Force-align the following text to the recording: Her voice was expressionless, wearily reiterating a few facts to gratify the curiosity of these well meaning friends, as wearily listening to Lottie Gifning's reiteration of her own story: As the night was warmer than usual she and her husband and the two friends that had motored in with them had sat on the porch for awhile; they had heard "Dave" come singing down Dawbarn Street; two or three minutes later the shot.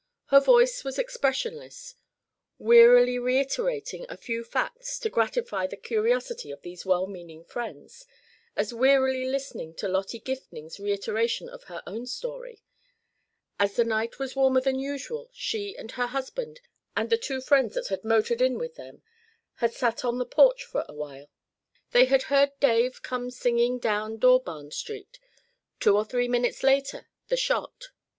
Her 0.29 0.39
voice 0.39 0.83
was 0.83 0.97
expressionless, 0.97 1.93
wearily 2.57 3.19
reiterating 3.19 4.07
a 4.09 4.17
few 4.17 4.43
facts 4.43 4.97
to 4.97 5.11
gratify 5.11 5.67
the 5.67 5.77
curiosity 5.77 6.49
of 6.49 6.63
these 6.63 6.83
well 6.87 7.05
meaning 7.05 7.43
friends, 7.43 8.07
as 8.55 8.73
wearily 8.73 9.25
listening 9.29 9.75
to 9.75 9.87
Lottie 9.87 10.19
Gifning's 10.19 10.79
reiteration 10.79 11.49
of 11.49 11.65
her 11.65 11.83
own 11.85 12.07
story: 12.07 12.63
As 13.59 13.75
the 13.75 13.83
night 13.83 14.17
was 14.17 14.35
warmer 14.35 14.59
than 14.59 14.79
usual 14.79 15.29
she 15.33 15.77
and 15.77 15.91
her 15.91 16.07
husband 16.07 16.61
and 16.97 17.11
the 17.11 17.15
two 17.19 17.39
friends 17.39 17.75
that 17.75 17.89
had 17.89 18.03
motored 18.03 18.41
in 18.41 18.57
with 18.57 18.77
them 18.77 19.03
had 19.57 19.71
sat 19.75 20.03
on 20.03 20.17
the 20.17 20.25
porch 20.25 20.63
for 20.63 20.83
awhile; 20.89 21.29
they 21.91 22.05
had 22.05 22.23
heard 22.23 22.59
"Dave" 22.59 23.03
come 23.03 23.29
singing 23.29 23.77
down 23.77 24.17
Dawbarn 24.17 24.71
Street; 24.71 25.19
two 25.79 25.95
or 25.95 26.05
three 26.05 26.27
minutes 26.27 26.63
later 26.63 27.07
the 27.27 27.37
shot. 27.37 27.89